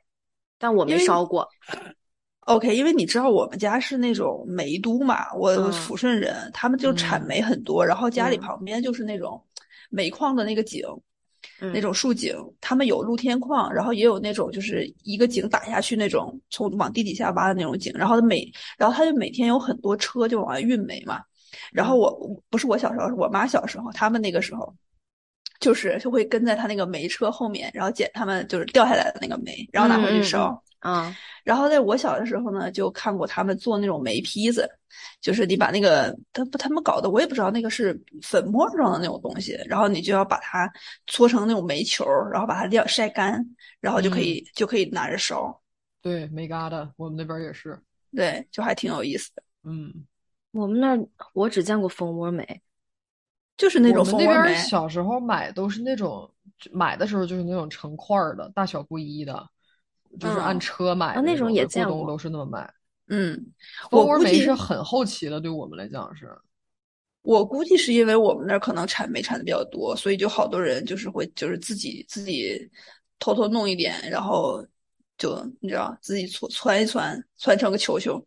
[0.59, 1.49] 但我没烧过。
[2.41, 9.43] OK，因为你知道我们家是那种煤都嘛，我抚顺人，他们就产煤很多，然后家里旁边就是那种
[9.89, 10.83] 煤矿的那个井。
[11.73, 17.93] 那种竖井，他们有露天矿，然后也有那种就是一个井打下去那种，从往地底下挖的那种井。
[17.95, 21.21] 然后他每，然后他就每天有很多车就往外运煤嘛。
[21.73, 22.13] 然后我
[22.51, 24.75] 不是我小时候，是我妈小时候，他们那个时候，
[25.61, 30.51] 就是就会跟在他那个煤车后面，然后捡他们就是掉下来的那个煤，然后拿回去烧。
[30.51, 30.61] 嗯。
[31.43, 34.69] 然后在我小的时候呢，就看过他们做那种煤坯子。
[35.21, 40.71] 就是你把那个他不他们搞的，我也不知道那个是粉末状的那种东西，然后你就要把它
[41.09, 43.45] 搓成那种煤球，然后把它晾晒干，
[43.81, 45.61] 然后就可以就可以拿着烧。
[46.01, 47.77] 对，煤疙瘩，我们那边也是。
[48.15, 49.43] 对，就还挺有意思的。
[49.65, 49.93] 嗯，
[50.53, 50.97] 我们那
[51.33, 52.63] 我只见过蜂窝煤，
[53.57, 54.55] 就是那种蜂窝煤。
[54.55, 56.31] 小时候买都是那种
[56.71, 59.49] 买的时候就是那种成块的，大小不一的，
[60.19, 62.73] 就是按车买的那种，也见过，都是那么卖。
[63.09, 63.39] 嗯，
[63.91, 66.29] 蜂窝煤是很后期的，对我们来讲是。
[67.23, 72.71] 我估计是因为我们那儿可能产煤产的比较多，所以就好多人就是会就是自己自己
[73.19, 74.63] 偷偷弄一点，然后
[75.17, 78.23] 就你知道自己搓汆一汆，汆成个球球，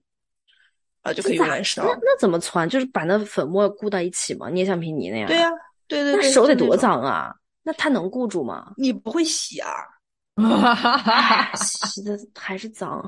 [1.03, 1.83] 啊就可以用来烧。
[1.83, 2.67] 那那怎么汆？
[2.67, 4.49] 就是把那粉末固到一起吗？
[4.49, 5.27] 捏橡皮泥那样？
[5.27, 5.49] 对呀，
[5.87, 6.21] 对对对。
[6.23, 7.31] 那手得多脏啊！
[7.61, 8.73] 那它能固住吗？
[8.77, 9.69] 你不会洗啊？
[11.55, 13.03] 洗的还是脏。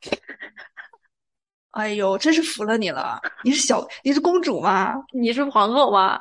[1.72, 3.20] 哎呦，真是服了你了！
[3.42, 4.94] 你是小，你是公主吗？
[5.12, 6.20] 你是皇后吗？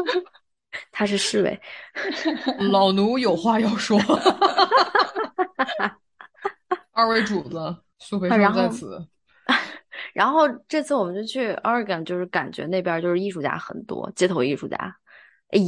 [0.90, 1.60] 他是侍卫。
[2.70, 4.00] 老奴有话要说。
[6.92, 9.06] 二位主子，苏培盛在此。
[10.14, 14.76] 然后这次我们就去 Oregon，就是感觉那边就是艺术家很多，街头艺术家。
[15.50, 15.58] 哎，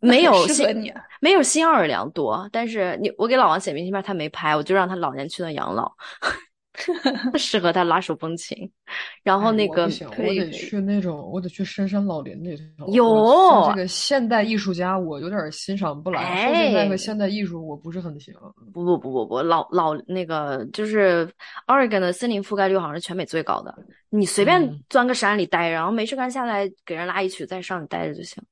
[0.00, 5.90] 没有新没有新奥尔良多，但是你我给老王写明信片，他没拍，我就让他老年去那养老。
[7.38, 8.70] 适合他拉手风琴，
[9.22, 12.92] 然后那个我得去那种，我得去深山老林那种。
[12.92, 16.20] 有这个现代艺术家，我有点欣赏不来。
[16.20, 18.34] 哎现代和现代艺术，我不是很行。
[18.74, 21.26] 不不不不不，老老那个就是
[21.66, 23.74] Oregon 的森林覆盖率好像是全美最高的。
[24.10, 28.44] 你随便钻个山里待着，然后没事干下来给人拉一曲，再上去待着就行。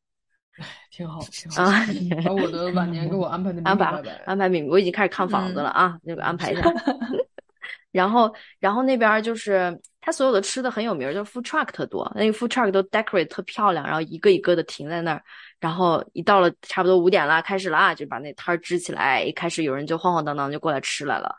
[0.59, 1.87] 哎， 挺好，挺好啊！
[2.25, 3.87] 把我的晚年给我安排的安排
[4.27, 6.63] 安排明，我已经开始看房子了啊，那个安排一下。
[7.91, 15.23] 然后，然后那边就是他所有的吃的很有名，就是 food truck 特多，那个 food truck 都 decorate 特漂亮，然后一个一个的停在那儿，
[15.61, 21.33] 然后一到了差不多五点了，开始了啊，就把那摊儿支起来，一开始有人就晃晃荡荡就过来吃来了，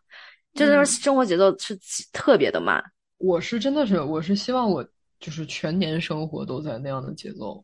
[0.53, 1.77] 就是生活节奏是
[2.13, 2.81] 特别的慢。
[3.17, 4.81] 我是真的是，我是希望我
[5.19, 7.61] 就是全年生活都在那样的节奏。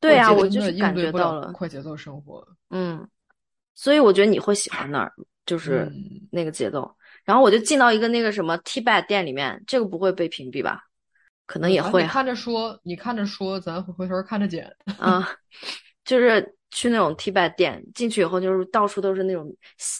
[0.00, 2.46] 对啊，我就是感觉到了快节奏生活。
[2.70, 3.06] 嗯，
[3.74, 5.12] 所以我觉得你会喜欢那儿，
[5.44, 5.92] 就是
[6.32, 6.90] 那个节奏。
[7.24, 10.80] 然后我就进到一个那个什么 T bag 店里面，这个不会被屏蔽吧？
[11.46, 12.02] 可能也会。
[12.06, 14.74] 看着说，你看着说，咱回头看着剪。
[14.98, 15.28] 啊，
[16.02, 19.54] 就是去那种 T bag 店，进去以后就是到处都是那种，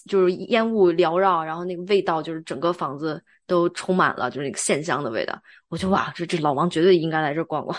[0.08, 5.38] 就是烟雾缭绕，然后那个味道就是整个房子都充满了，就是那个线香的味道。
[5.68, 7.78] 我就哇，这这老王绝对应该来这逛逛。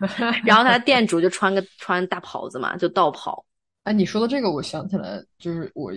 [0.44, 3.44] 然后他店主就穿个穿大袍子嘛，就道袍。
[3.84, 5.92] 哎，你说的这个，我想起来，就是我。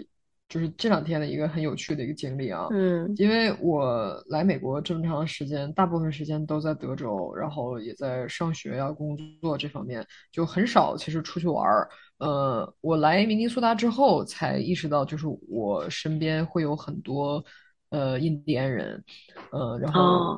[0.52, 2.68] 就是这两天的一个很有趣的一个经历啊。
[2.72, 11.88] 嗯，因为我来美国这么长时间，大部分时间都在德州，然后也在上学呀、工作这方面，就很少其实出去玩儿。
[12.18, 17.42] 呃，我来明尼苏达之后才意识到，就是我身边会有很多
[17.92, 19.02] 呃印第安人，
[19.54, 20.38] 呃，然后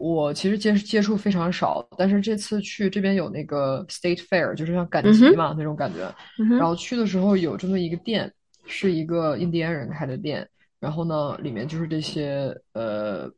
[0.00, 6.12] 我其实接接触非常少，但是这次去这边有那个 State Fair，就是像赶集嘛那种感觉，
[6.58, 8.28] 然后去的时候有这么一个店。
[8.72, 13.28] 是一个印第安人开的店，然后呢，里面就是这些呃，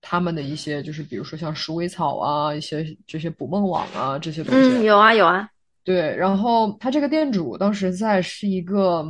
[0.00, 4.78] 他们的一些就是比如说像鼠尾草啊，一些这些捕梦网啊这些东西。
[4.78, 5.46] 嗯，有啊有啊。
[5.84, 9.04] 对，然后他这个店主当时在是一个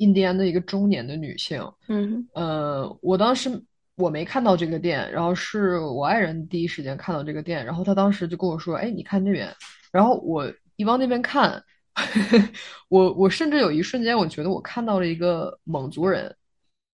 [0.00, 1.66] 印第安的一个中年的女性。
[1.88, 2.28] 嗯。
[2.34, 3.48] 呃，我当时
[3.96, 9.54] 我没看到这个店，然后是我爱人第一时间看到这个店，然后他当时就跟我说：“哎，你看那边。”
[9.92, 11.62] 然后我一往那边看。
[12.88, 16.34] 我我甚至有一瞬间，我觉得我看到了一个蒙族人，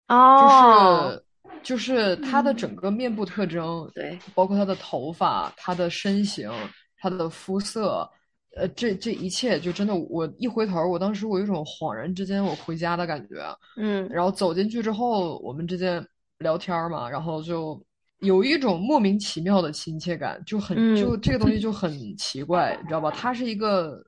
[0.08, 1.22] 哦，就是。
[1.62, 6.48] 就是他的整个面部特征，对，包括他的头发、他的身形、
[6.96, 8.08] 他的肤色，
[8.56, 13.44] 呃，这这一切就真的，我一回头，我当时我有一种恍然之间我回家的感觉，
[13.78, 16.06] 嗯，然后走进去之后，我们之间
[16.38, 17.84] 聊天嘛，然后就
[18.20, 23.10] 有一种莫名其妙的亲切感，就很就这个东西就很奇怪，你知道吧？
[23.10, 24.04] 他是一个。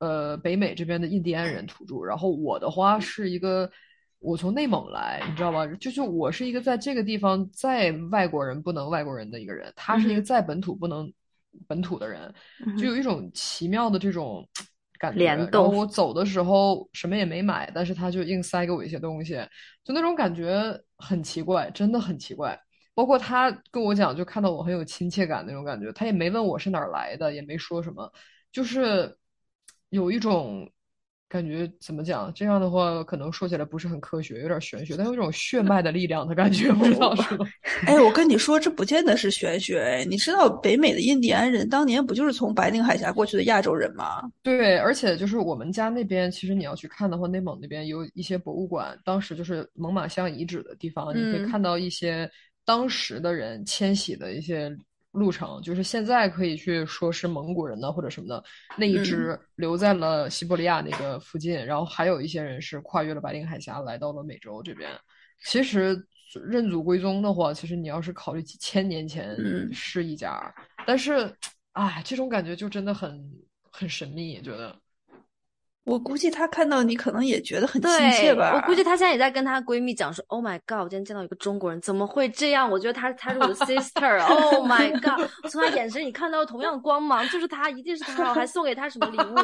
[0.00, 3.70] 呃，北美这边的印第安人土著，然后我的话是一个，
[4.18, 5.66] 我从内蒙来，你知道吧？
[5.78, 11.12] 就是我是一个在这个地方再外国人不能外国人的一个人，他是一个再本土不能
[11.68, 12.32] 本土的人，
[12.78, 14.48] 就有一种奇妙的这种
[14.98, 15.22] 感觉。
[15.22, 19.34] 然后我走的时候什么也没买，但是他就硬塞给我一些东西，
[19.84, 22.60] 就那种感觉很奇怪，真的很奇怪。
[22.94, 28.12] 包括他跟我讲，就看到我很有亲切感那种感觉，他也没问我是哪儿来的，也没说什么，
[28.52, 29.16] 就是。
[29.90, 30.70] 有一种
[31.30, 32.32] 感觉，怎么讲？
[32.34, 37.46] 这样的话，可能说起来不是很科学，有点玄学，但有一种血脉的力量的感觉，不知道是吗？
[37.86, 40.04] 哎，我跟你说，这不见得是玄学。
[40.10, 44.28] 你知道北美的印第安人当年不就是从白令海峡过去的亚洲人吗？
[44.42, 52.28] 对，而且就是我们家那边，其实你要去看的话，内蒙那边有一些博物馆，当时就是猛犸象遗址的地方，你可以看到一些
[52.64, 54.76] 当时的人迁徙的一些。
[55.12, 58.42] 路程就是现在可以去说是蒙古人呢或者什么的
[58.76, 64.90] 那一支留在了西伯利亚那个附近，然后还有一些人是跨越了白令海峡来到了美洲这边。
[65.44, 66.00] 其实
[66.46, 69.36] 认祖归宗的话，其实你要是考虑几千年前
[69.72, 70.40] 是一家，
[70.86, 71.34] 但是
[71.72, 73.20] 哎，这种感觉就真的很
[73.70, 74.78] 很神秘，觉得。
[75.84, 78.52] 我估计她看到你可能也觉得很亲切吧。
[78.54, 82.70] 我估计她现在也在跟她闺蜜讲说：“Oh my god，我今天见到一个中国人，怎么会这样？
[82.70, 84.20] 我觉得她她是我的 sister。
[84.28, 88.28] Oh my god，从她眼神里看到同样的光芒，就是她，一定是她。
[88.28, 89.34] 我还送给她什么礼物？”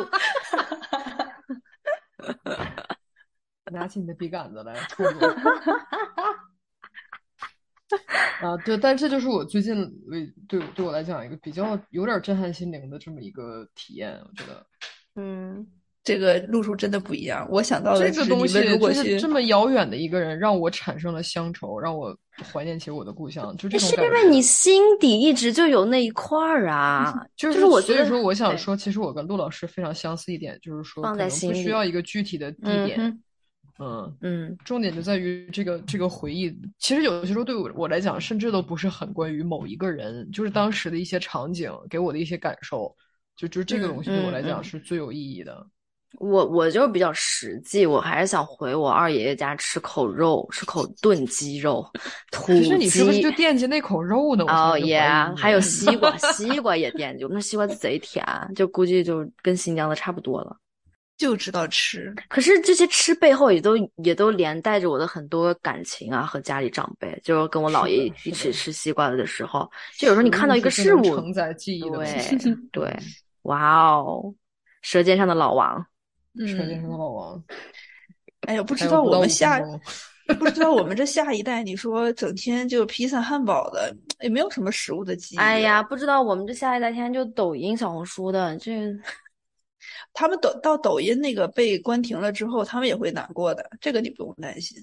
[3.72, 5.29] 拿起你的笔杆子来戳戳。
[8.40, 14.64] 啊，对，但这就是我最近为对对我来讲一个比较有点震撼心灵的这么一个体验，我觉得，
[15.16, 15.66] 嗯。
[16.07, 17.45] 这个路数真的不一样。
[17.51, 22.16] 我想到的这个东西，就是这么遥远的一个人，让我产生了乡愁，让我
[22.53, 23.47] 怀念起我的故乡。
[23.57, 24.03] 就这种感觉。
[24.03, 27.12] 是因为你心底一直就有那一块儿啊。
[27.35, 33.21] 就是我所以说，我想说，其实我跟陆老师非常相似一点，就是说，可能不需要一个具体的地点。
[33.81, 34.57] 嗯嗯。
[34.64, 36.57] 重点就在于这个这个回忆。
[36.79, 42.95] 其实有些时候对我我来讲，甚至都不是很关于某一个人，就是当时的一些场景给我的一些感受。
[43.37, 45.66] 就就这个东西对我来讲是最有意义的。
[46.18, 51.87] 我我就比较实际，我还是想回我二爷爷家吃口肉，吃口 炖鸡肉，
[52.31, 52.62] 土鸡。
[52.62, 54.44] 其实你是不是就惦记那口肉呢？
[54.48, 55.00] 哦耶，
[55.37, 57.24] 还有西瓜， 西瓜也惦记。
[57.24, 58.24] 我们那西瓜贼甜，
[58.55, 60.57] 就估计就跟新疆的差不多了。
[61.18, 63.74] 就知道吃，可是这些吃背后也都
[64.05, 69.66] 也都连带着我的很多感情啊，和家里长辈，就是跟我姥爷一起吃西瓜的时候，
[69.98, 72.96] 就有时候你看到一个事物，承载记忆的对对，
[73.44, 74.35] 哇哦，
[74.83, 75.87] 舌尖上的老王。
[76.44, 77.44] 舌尖上的老王，
[78.49, 79.61] 哎呀，不知道我们下，
[80.38, 85.38] 不知道我们这下一代，你说整天就披萨汉堡的，也没有什么食物的记忆。
[85.38, 88.72] 哎呀，不知道我们这下一代天天就抖音、小红书的，这
[90.12, 94.79] 他们抖到抖音那个被关停了之后，他们也会难过的，这个你不用担心。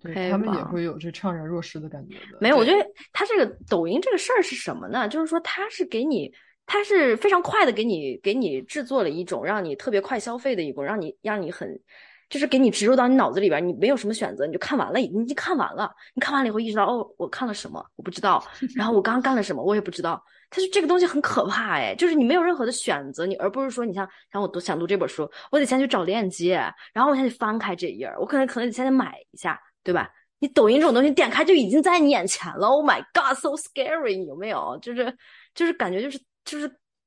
[0.00, 2.38] 对他们也会有这怅然若失的感觉的。
[2.40, 2.78] 没有，我觉得
[3.12, 5.08] 他这个抖音这个事儿是什么呢？
[5.08, 6.32] 就是说，他是给你。
[6.66, 11.80] 它是非常快的给你给你制作了一种让你特别快消费的一种让你让你很
[12.28, 15.88] 就是给你植入到你脑子里边，你没有什么选择，你就看完了，你已经看完了。
[16.12, 18.44] 你看完了以后意识到，哦，我看了什么，我不知道。
[18.74, 20.20] 然后我刚刚干了什么，我也不知道。
[20.50, 26.54] 他说这个东西很可怕，哎，就是你没有任何的选择，你而不是说你像像我读想读这本书，我得先去找链接，
[26.92, 30.10] 然后我先去翻开这页，我可能可能得先得买一下，对吧？
[30.40, 34.76] 你抖音这种东西点开就已经在你眼前了，Oh my God，so scary，有没有？
[34.82, 35.16] 就是
[35.54, 36.66] 就是感觉就是就是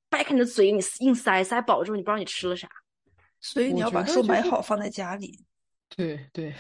[0.10, 2.70] 掰开你的嘴，你硬塞塞饱之后，你不知道你吃了啥。
[3.42, 5.40] 所以你要把书买好放在家里。
[5.96, 6.54] 对对，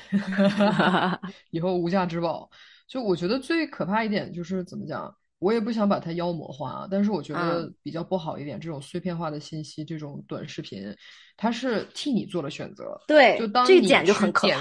[1.51, 2.49] 以后无价之宝。
[2.87, 10.91] 就我觉得最可怕一点就是怎么讲，我也不想把它妖魔化，但是我觉得比较不好一点，这种碎片化的信息，这种短视频，
[11.37, 12.99] 它是替你做了选择。
[13.07, 14.03] 对，就当你点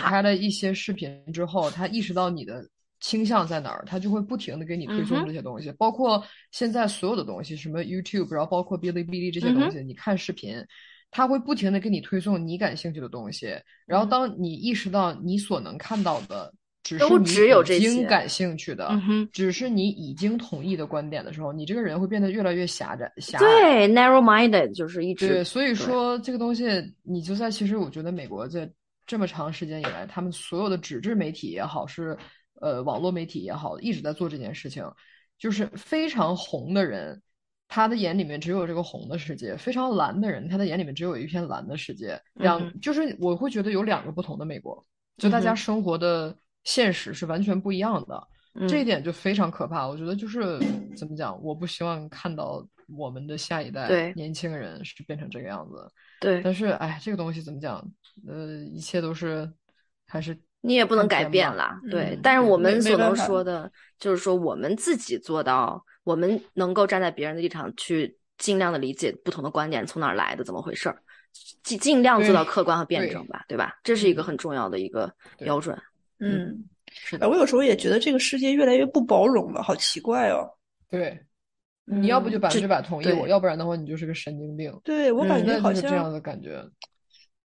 [0.03, 2.69] 开了一些视频之后，他意识到你的
[3.01, 10.65] 倾向在哪儿，他就会不停的给你推送这些东西，包括现在所有的东西，什么 YouTube，然后包括哔哩哔哩这些东西，你看视频。
[11.11, 13.51] 他会不停的给你推送你感兴趣的东西，
[13.87, 17.31] 然后当你意识到你所能看到的只是你
[17.77, 18.91] 已经感兴趣的，
[19.33, 23.87] 只是你已经同意的观点的时候，你这个人会变得越来越狭窄、狭隘。
[23.87, 25.29] 对，narrow-minded 就是一直。
[25.29, 26.67] 对，所以说这个东西，
[27.03, 28.71] 你就在其实我觉得美国在
[29.07, 32.15] 这么长时间以来，他们所有的纸质媒体也好，是
[32.61, 34.85] 呃网络媒体也好，一直在做这件事情，
[35.39, 37.21] 就是非常红的人。
[37.71, 42.19] 他的眼里面只有这个红的世界，非常蓝的人，他的眼里面只有一片蓝的世界。
[42.37, 44.83] 两就是我会觉得有两个不同的美国，
[45.19, 48.29] 就大家生活的现实是完全不一样的，
[48.67, 49.87] 这一点就非常可怕。
[49.87, 50.59] 我觉得就是
[50.97, 52.67] 怎么讲，我不希望看到
[52.97, 55.93] 我们的下一代年轻人是变成这个样子。
[56.23, 57.87] 对，但是哎，这个东西怎么讲？
[58.27, 59.47] 呃，一切都是
[60.07, 60.35] 还是
[60.69, 61.81] 你也不能改变啦。
[61.91, 65.85] 对，但是我们所能说的就是说，我们自己做到。
[66.05, 70.97] 我们能够站在别人的立场去尽量的理解不同的观点从哪儿来的，怎么回事儿，
[71.63, 73.79] 尽尽量做到客观和辩证吧，对吧？
[73.85, 75.77] 这是一个很重要的一个标准。
[76.19, 77.29] 嗯，是的。
[77.29, 80.49] 我有时候也觉得这个世界越来越不包容了，好奇怪哦。
[80.89, 81.21] 对，
[81.85, 84.75] 你要不就百分之百同意我，要不然的话你就是个神经病。
[84.83, 86.65] 对我感觉好像这样的感觉。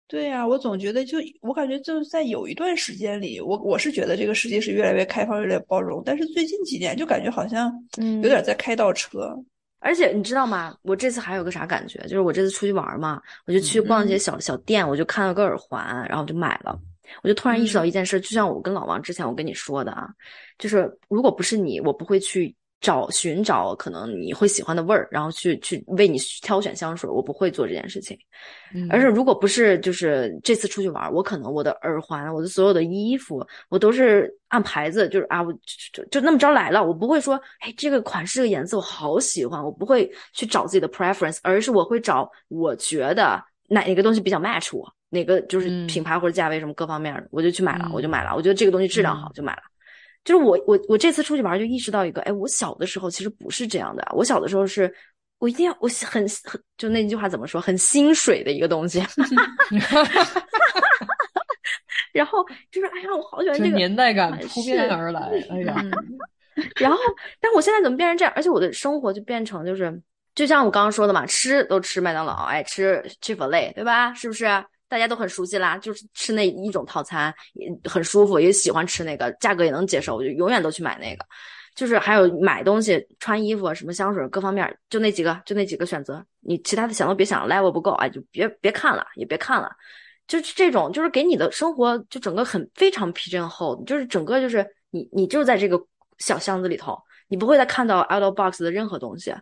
[0.07, 9.35] 对呀，我总觉得就我感觉就是在有一段时间里，我我是觉得这个世界是越来越开放、越来越包容，但是最近几年就感觉好像有点在开倒车。
[9.81, 10.77] 而且你知道吗？
[10.83, 11.99] 我这次还有个啥感觉？
[12.03, 16.79] 就是我这次出去玩嘛，我就去逛一些小小店，我就看了个耳环，然后我就买了。
[17.23, 20.09] 我就突然意识到一件事，就像我跟老王之前我跟你说的啊，
[20.59, 22.55] 就是如果不是你，我不会去。
[22.81, 28.19] 找寻找可能你会喜欢的味儿，然后去去为你挑选香水，我不会做这件事情。
[28.91, 35.53] 而是如果不是就是这次出去玩，我可能我的耳环、我的所有的衣服，我都是按牌子，就是啊，我
[35.93, 36.85] 就就那么着来了。
[36.85, 48.35] 我不会说，哎，这个款式、这个颜色我好喜欢，我不会去找自己的 preference，而是我会找我觉得哪哪个东西比较 match 我，哪个就是品牌或者价位什么各方面，我就去买了，我就买了。
[48.37, 49.63] 我觉得这个东西质量好，就买了。
[50.25, 54.07] 就是我我我这次出去玩就意识到一个，哎，我小的时候其实不是这样的。
[54.13, 54.93] 我小的时候是，
[55.39, 59.03] 我一定要我很很就那句话怎么说，很心水的一个东西。
[62.13, 65.75] 然后就是哎呀，我好喜欢这个年代感扑面而来，哎呀。
[66.77, 66.97] 然后，
[67.41, 68.33] 但我现在怎么变成这样？
[68.37, 70.01] 而且我的生活就变成就是，
[70.37, 74.15] 就像我刚刚说的嘛，吃都吃麦当劳，爱吃 Chick-fil-A，对吧？
[74.15, 74.47] 是不是？
[74.89, 81.25] 大家都很熟悉啦，就是吃那一种套餐，也很舒服，也喜欢吃那个，价格也能接受，我就永远都去买那个。
[81.75, 86.25] 就是还有买东西、穿衣服、什么香水各方面，就那几个，就那几个选择。
[86.39, 89.69] 你其他的想都别想，level 不够，哎，就别别看了，也别看了。
[90.29, 95.77] 就是这种，就是给你的生活就整个很非常 pigeonhole，就是整个就是你你就在这个
[96.19, 99.35] 小箱子里头，你不会再看到 out of box 的任何东西。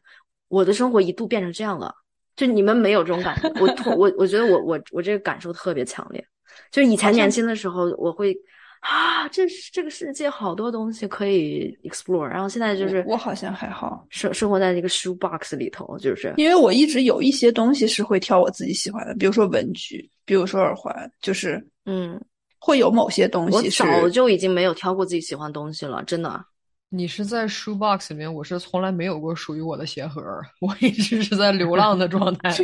[0.48, 1.94] 我的生活一度变成这样了。
[2.37, 6.25] 就你们没有这种感觉，我我我觉得我我我这个感受特别强烈。
[6.71, 8.35] 就以前年轻的时候，我会
[8.81, 22.21] 啊，这这个世界好多东西可以 explore，然后现在就是我好像还好，生生活在这个 shoe box 里头，就是因为我一直有一些东西是会挑我自己喜欢的，比如说文具，比如说耳环，就是嗯，
[22.59, 23.83] 会有某些东西。
[23.83, 26.45] 我早就已经没有挑过自己喜欢东西了，真的。
[26.94, 30.20] 你是在 shoe box 里面，我是从来没有过属于我的鞋盒，
[30.61, 32.55] 我一直是在流浪的状态，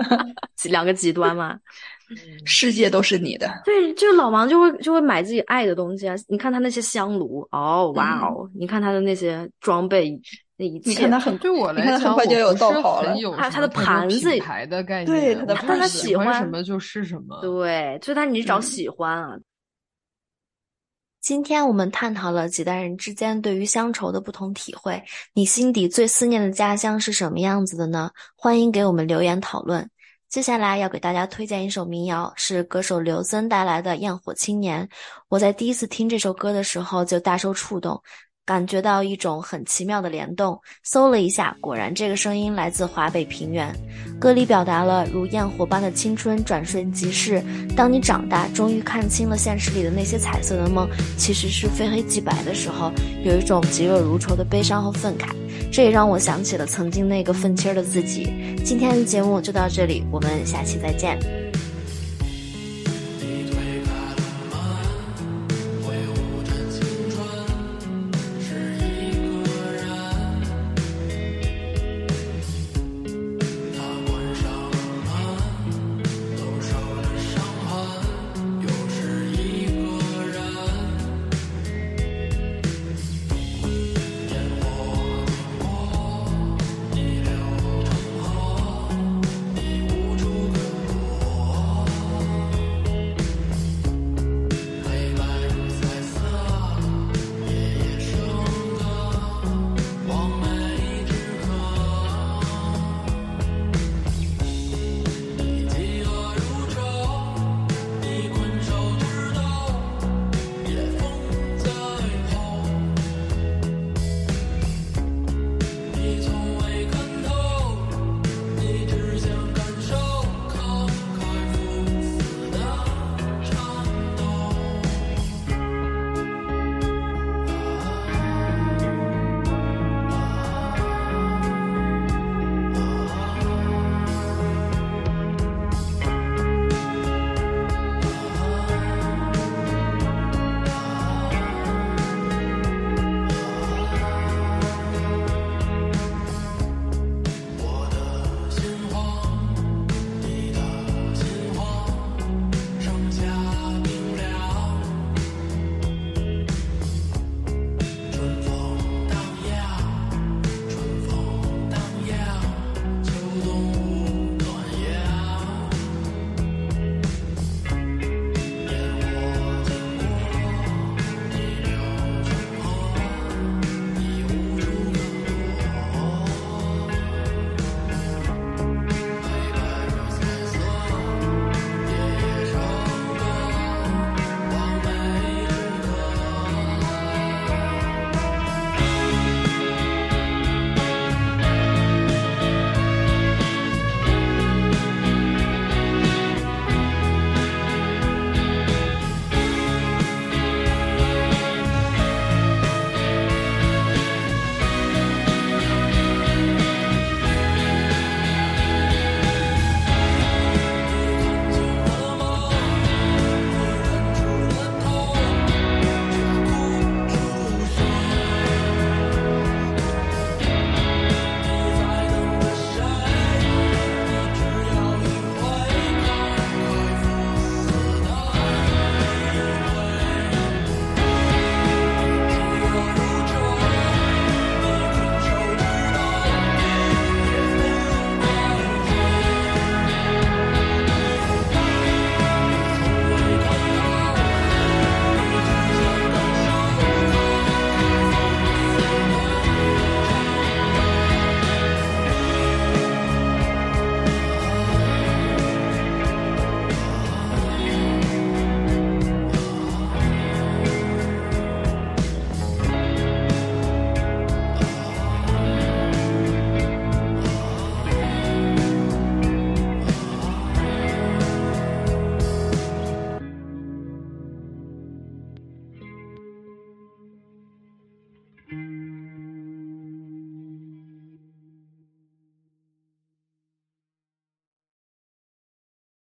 [0.70, 1.58] 两个极端嘛，
[2.46, 3.46] 世界都是你的。
[3.66, 10.18] 对，就老王就会就会买自己爱的东西啊，你看他那些香炉，哦，哇哦，你看他的那些装备，
[10.56, 13.36] 那一切，你看他很对我来讲，很快就有道行了。
[13.36, 19.36] 他他的盘子牌的概念，对他的，但他喜欢什么就是什么，对，所以他你找喜欢啊。
[21.26, 25.02] 今天我们探讨了几代人之间对于乡愁的不同体会。
[25.32, 28.08] 你心底最思念的家乡是什么样子的呢？
[28.36, 29.90] 欢迎给我们留言讨论。
[30.28, 34.86] 接下来要给大家推荐一首民谣，是歌手刘森带来的《焰火青年》。
[35.26, 38.00] 我在第一次听这首歌的时候就大受触动。
[38.46, 43.74] 感觉到一种很奇妙的联动，搜了一下，果然这个声音来自华北平原。
[44.20, 47.42] 歌里表达了如焰火般的青春转瞬即逝，
[47.76, 50.88] 当你长大，终于看清了现实里的那些彩色的梦，
[51.18, 52.92] 其实是非黑即白的时候，
[53.24, 55.34] 有一种嫉恶如仇的悲伤和愤慨。
[55.72, 58.30] 这也让我想起了曾经那个愤青的自己。
[58.64, 61.18] 今天的节目就到这里，我们下期再见。